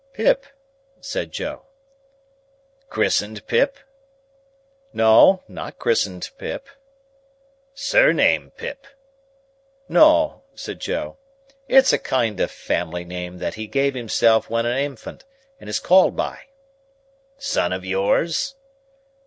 [0.15, 0.47] "Pip,"
[0.99, 1.67] said Joe.
[2.89, 3.77] "Christened Pip?"
[4.93, 6.67] "No, not christened Pip."
[7.75, 8.87] "Surname Pip?"
[9.87, 11.17] "No," said Joe,
[11.67, 15.23] "it's a kind of family name what he gave himself when a infant,
[15.59, 16.45] and is called by."
[17.37, 18.55] "Son of yours?"